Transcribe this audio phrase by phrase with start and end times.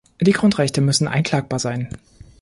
[0.19, 1.89] Die Grundrechte müssen einklagbar sein.